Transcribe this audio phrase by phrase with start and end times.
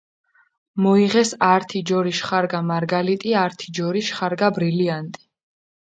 [0.83, 5.21] მოიღეს ართი ჯორიშ ხარგა მარგალიტი, ართი ჯორიშ ხარგა ბრილიანტი.